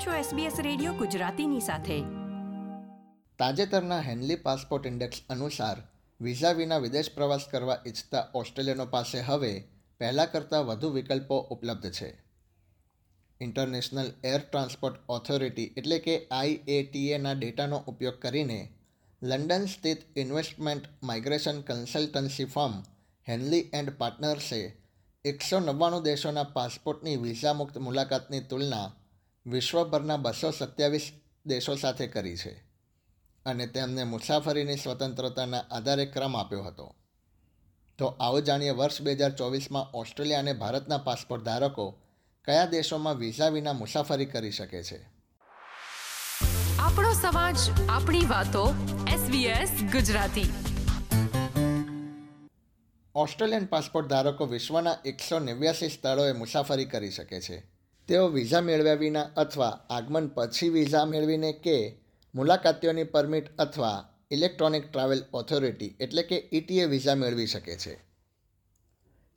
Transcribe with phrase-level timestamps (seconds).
[0.00, 2.00] છો SBS radio ગુજરાતીની સાથે.
[3.38, 5.76] તાજેતરના હેનલી પાસપોર્ટ ઇન્ડેક્સ અનુસાર
[6.20, 9.64] વિઝા વિના વિદેશ પ્રવાસ કરવા ઈચ્છતા ઓસ્ટ્રેલિયનો પાસે હવે
[9.98, 12.22] પહેલાં કરતાં વધુ વિકલ્પો ઉપલબ્ધ છે.
[13.40, 18.68] ઇન્ટરનેશનલ એર ટ્રાન્સપોર્ટ ઓથોરિટી એટલે કે આઈએટીએના ડેટાનો ઉપયોગ કરીને
[19.22, 22.72] લંડન સ્થિત investment migration consultancy firm
[23.28, 24.76] Henley and પાર્ટનર્સે
[25.24, 28.92] એકસો નવ્વાણું દેશોના પાસપોર્ટની વિઝા મુક્ત મુલાકાતની તુલના
[29.46, 31.12] વિશ્વભરના બસો સત્યાવીસ
[31.46, 32.50] દેશો સાથે કરી છે
[33.46, 36.94] અને તેમને મુસાફરીની સ્વતંત્રતાના આધારે ક્રમ આપ્યો હતો.
[37.98, 41.98] તો આવો જાણીએ વર્ષ બે હજાર ચોવીસમાં ઓસ્ટ્રેલિયા અને ભારતના પાસપોર્ટ ધારકો
[42.44, 45.08] કયા દેશોમાં વિઝા વિના મુસાફરી કરી શકે છે?
[46.78, 47.56] આપણો સમાજ
[47.88, 48.74] આપણી વાતો
[49.08, 50.52] SBS ગુજરાતી.
[53.14, 57.79] ઓસ્ટ્રેલિયન પાસપોર્ટ ધારકો વિશ્વના એકસો નેવ્યાસી સ્થળોએ મુસાફરી કરી શકે છે.
[58.10, 61.96] તેઓ વિઝા મેળવ્યા વિના અથવા આગમન પછી વિઝા મેળવીને કે
[62.34, 68.00] મુલાકાતીઓની પરમિટ અથવા ઇલેક્ટ્રોનિક ટ્રાવેલ ઓથોરિટી એટલે કે ઇટીએ વિઝા મેળવી શકે છે.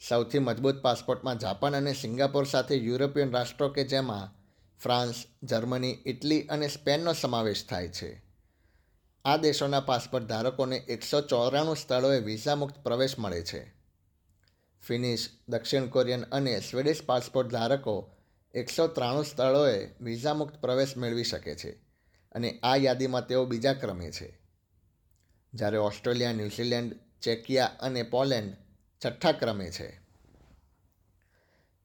[0.07, 4.43] સૌથી મજબૂત પાસપોર્ટમાં જાપાન અને સિંગાપોર સાથે યુરોપિયન રાષ્ટ્રો કે જેમાં
[4.79, 8.23] ફ્રાન્સ, જર્મની, ઇટલી અને સ્પેનનો સમાવેશ થાય છે.
[9.25, 13.73] આ દેશોના પાસપોર્ટ ધારકોને એકસો ચોરાણું સ્થળોએ વિઝા મુક્ત પ્રવેશ મળે છે.
[14.87, 18.09] ફિનિશ, દક્ષિણ કોરિયન અને સ્વીડિશ પાસપોર્ટ ધારકો
[18.53, 21.71] એકસો ત્રાણું સ્થળોએ વિઝા મુક્ત પ્રવેશ મેળવી શકે છે
[22.31, 24.39] અને આ યાદીમાં તેઓ બીજા ક્રમે છે.
[25.53, 28.53] જ્યારે ઓસ્ટ્રેલિયા, ન્યૂઝીલેન્ડ, ચેકિયા અને પોલેન્ડ
[29.05, 29.99] છઠ્ઠા ક્રમે છે.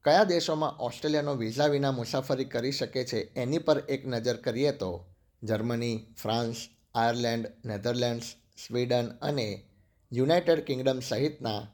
[0.03, 5.05] કયા દેશોમાં ઓસ્ટ્રેલિયાનો વિઝા વિના મુસાફરી કરી શકે છે એની પર એક નજર કરીએ તો
[5.43, 6.55] Germany, France,
[6.95, 8.25] Ireland, Netherlands,
[8.67, 9.63] Sweden અને
[10.11, 11.67] યુનાઇટેડ કિંગડમ સહિતના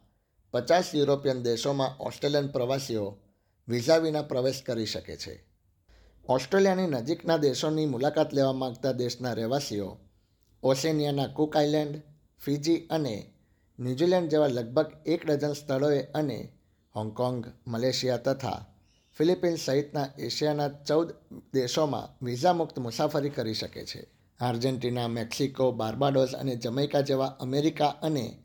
[0.52, 3.18] પચાસ યુરોપિયન દેશોમાં ઓસ્ટ્રેલિયન પ્રવાસીઓ
[3.68, 5.44] વિઝા વિના પ્રવેશ કરી શકે છે.
[6.30, 9.98] ઓસ્ટ્રેલિયાની નજીકના દેશોની મુલાકાત લેવા માગતા દેશના રહેવાસીઓ
[10.64, 12.02] ઓસેનિયાના કુક આઇલેન્ડ,
[12.46, 13.32] ફિજી અને
[13.80, 16.52] ન્યૂઝીલેન્ડ જેવા લગભગ એક ડઝન સ્થળોએ અને
[16.96, 18.66] હોંગકોંગ, મલેશિયા તથા
[19.18, 21.14] ફિલિપિન્સ સહિતના એશિયાના ચૌદ
[21.54, 24.08] દેશોમાં વિઝા મુક્ત મુસાફરી કરી શકે છે.
[24.40, 28.38] આર્જેન્ટિના, મેક્સિકો, બાર્બાડોસ અને જમૈકા જેવા અમેરિકા અને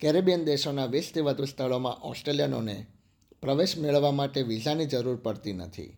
[0.00, 2.86] કેરેબિયન દેશોના વીસથી વધુ સ્થળોમાં ઓસ્ટ્રેલિયનોને
[3.42, 5.96] પ્રવેશ મેળવવા માટે વિઝાની જરૂર પડતી નથી.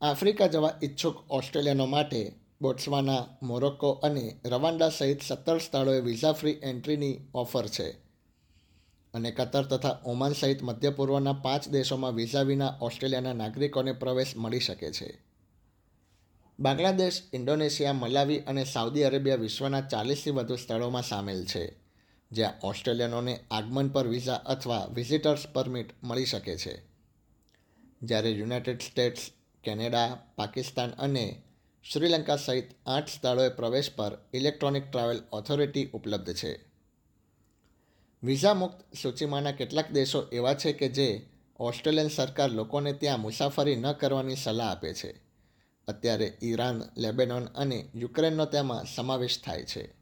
[0.00, 2.32] આફ્રિકા જવા ઈચ્છુક ઓસ્ટ્રેલિયનો માટે
[2.62, 7.90] બોટ્સવાના, મોરોક્કો અને રવાન્ડા સહિત સત્તર સ્થળોએ વિઝા ફ્રી એન્ટ્રીની ઓફર છે.
[9.14, 14.60] અને કતર તથા ઓમાન સહિત મધ્ય પૂર્વના પાંચ દેશોમાં વિઝા વિના ઓસ્ટ્રેલિયાના નાગરિકોને પ્રવેશ મળી
[14.60, 15.22] શકે છે.
[16.60, 21.81] બાંગ્લાદેશ, ઇન્ડોનેશિયા, મલાવી અને સાઉદી અરેબિયા વિશ્વના ચાલીસથી વધુ સ્થળોમાં સામેલ છે.
[22.32, 26.82] જ્યાં ઓસ્ટ્રેલિયનોને આગમન પર વિઝા અથવા વિઝિટર્સ પરમિટ મળી શકે છે.
[28.02, 29.30] જ્યારે યુનાઇટેડ સ્ટેટ્સ,
[29.64, 31.42] કેનેડા, પાકિસ્તાન અને
[31.92, 36.64] શ્રીલંકા સહિત આઠ સ્થળોએ પ્રવેશ પર ઇલેક્ટ્રોનિક ટ્રાવેલ ઓથોરિટી ઉપલબ્ધ છે.
[38.22, 41.26] વિઝા મુક્ત સૂચિમાંના કેટલાક દેશો એવા છે કે જે
[41.58, 45.14] ઓસ્ટ્રેલિયન સરકાર લોકોને ત્યાં મુસાફરી ન કરવાની સલાહ આપે છે.
[45.88, 50.01] અત્યારે ઈરાન, લેબેનોન અને યુક્રેનનો તેમાં સમાવેશ થાય છે.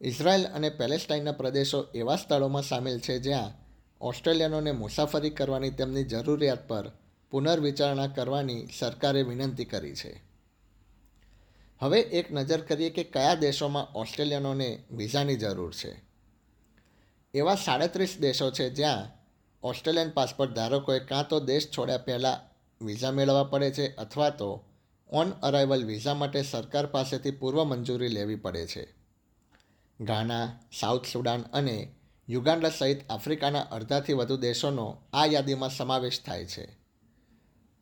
[0.00, 3.52] ઇઝરાયલ અને પેલેસ્ટાઇનના પ્રદેશો એવા સ્થળોમાં સામેલ છે જ્યાં
[4.00, 6.92] ઓસ્ટ્રેલિયનોને મુસાફરી કરવાની તેમની જરૂરિયાત પર
[7.30, 10.22] પુનર્વિચારણા કરવાની સરકારે વિનંતી કરી છે.
[11.78, 16.02] હવે એક નજર કરીએ કે કયા દેશોમાં ઓસ્ટ્રેલિયનોને વિઝાની જરૂર છે.
[17.34, 19.08] એવા સાડત્રીસ દેશો છે જ્યાં
[19.62, 24.64] ઓસ્ટ્રેલિયન પાસપોર્ટ ધારકોએ કાં તો દેશ છોડ્યા પહેલાં વિઝા મેળવવા પડે છે અથવા તો
[25.10, 28.95] ઓન અરાઇવલ વિઝા માટે સરકાર પાસેથી પૂર્વ મંજૂરી લેવી પડે છે.
[30.00, 31.94] ગાના, સાઉથ સુડાન અને
[32.28, 36.68] યુગાન્ડા સહિત આફ્રિકાના અડધાથી વધુ દેશોનો આ યાદીમાં સમાવેશ થાય છે.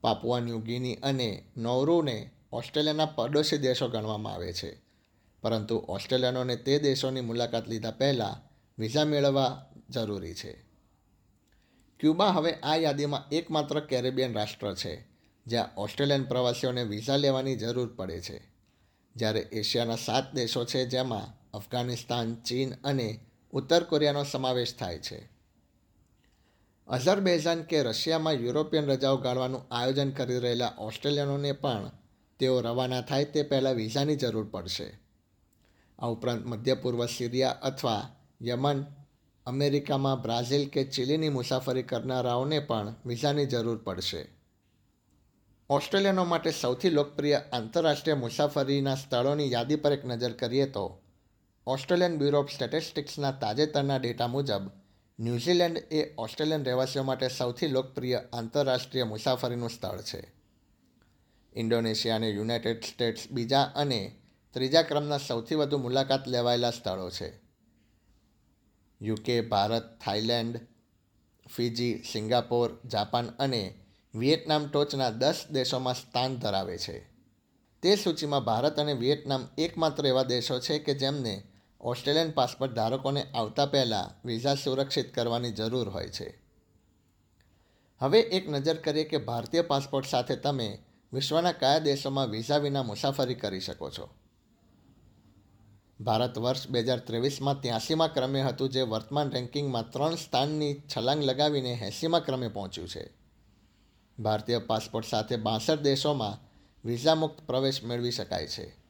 [0.00, 0.60] પાપુઆ, ન્યૂ
[1.02, 4.82] અને નૌરુને ઓસ્ટ્રેલિયાના પડોશી દેશો ગણવામાં આવે છે.
[5.42, 10.52] પરંતુ ઓસ્ટ્રેલિયનોને તે દેશોની મુલાકાત લીધા પહેલાં વિઝા મેળવવા જરૂરી છે.
[12.00, 15.06] ક્યુબા હવે આ યાદીમાં એકમાત્ર કેરેબિયન રાષ્ટ્ર છે,
[15.46, 18.42] જ્યાં ઓસ્ટ્રેલિયન પ્રવાસીઓને વિઝા લેવાની જરૂર પડે છે.
[19.16, 23.20] જ્યારે એશિયાના સાત દેશો છે જેમાં અફઘાનિસ્તાન, ચીન અને
[23.52, 25.34] ઉત્તર કોરિયાનો સમાવેશ થાય છે.
[26.88, 31.90] અઝરબૈઝાન કે રશિયામાં યુરોપિયન રજાઓ ગાળવાનું આયોજન કરી રહેલા ઓસ્ટ્રેલિયનોને પણ
[32.38, 34.98] તેઓ રવાના થાય તે પહેલાં વિઝાની જરૂર પડશે.
[35.98, 38.84] આ ઉપરાંત મધ્ય પૂર્વ સિરિયા અથવા યમન,
[39.46, 44.28] અમેરિકામાં બ્રાઝિલ કે ચીલીની મુસાફરી કરનારાઓને પણ વિઝાની જરૂર પડશે.
[45.70, 51.00] ઓસ્ટ્રેલિયનો માટે સૌથી લોકપ્રિય આંતરરાષ્ટ્રીય મુસાફરીના સ્થળોની યાદી પર એક નજર કરીએ તો
[51.66, 54.70] ઓસ્ટ્રેલિયન બ્યુરો ઓફ સ્ટેટિસ્ટિક્સના તાજેતરના ડેટા મુજબ,
[55.20, 60.32] ન્યૂઝીલેન્ડ એ ઓસ્ટ્રેલિયન રહેવાસીઓ માટે સૌથી લોકપ્રિય આંતરરાષ્ટ્રીય મુસાફરીનું સ્થળ છે.
[61.56, 64.16] ઇન્ડોનેશિયા અને યુનાઇટેડ સ્ટેટ્સ બીજા અને
[64.50, 67.40] ત્રીજા ક્રમના સૌથી વધુ મુલાકાત લેવાયેલા સ્થળો છે.
[69.02, 70.60] UK, Bharat, Thailand,
[71.56, 73.74] Fiji, Singapore, Japan અને
[74.14, 76.98] વિયેટનામ ટોચના દસ દેશોમાં સ્થાન ધરાવે છે.
[77.82, 81.42] તે સૂચિમાં ભારત અને વિયેટનામ એકમાત્ર એવા દેશો છે કે જેમને
[81.84, 86.42] ઓસ્ટ્રેલિયન પાસપોર્ટ ધારકોને આવતા પહેલાં વિઝા સુરક્ષિત કરવાની જરૂર હોય છે.
[87.98, 90.78] હવે એક નજર કરીએ કે ભારતીય પાસપોર્ટ સાથે તમે
[91.12, 94.08] વિશ્વના કયા દેશોમાં વિઝા વિના મુસાફરી કરી શકો છો?
[96.00, 101.70] ભારત વર્ષ બે હજાર ત્રેવીસમાં ત્યાસીમાં ક્રમે હતું જે વર્તમાન રેન્કિંગમાં ત્રણ સ્થાનની છલાંગ લગાવીને
[101.70, 103.10] એંસીમાં ક્રમે પહોંચ્યું છે.
[104.18, 106.38] ભારતીય પાસપોર્ટ સાથે બાસઠ દેશોમાં
[106.84, 108.83] વિઝા મુક્ત પ્રવેશ મેળવી શકાય છે.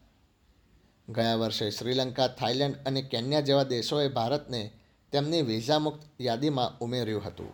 [1.09, 4.71] ગયા વર્ષે શ્રીલંકા, થાઇલેન્ડ અને કેન્યા જેવા દેશોએ ભારતને
[5.12, 7.53] તેમની વિઝા મુક્ત યાદીમાં ઉમેર્યું હતું.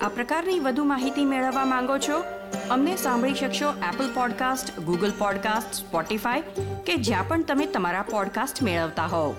[0.00, 2.24] આ પ્રકારની વધુ માહિતી મેળવવા માંગો છો?
[2.70, 6.42] અમને સાંભળી શકશો Apple podcast Google podcast Spotify
[6.86, 9.34] કે જ્યાં પણ તમે તમારા પોડકાસ્ટ મેળવતા હોવ.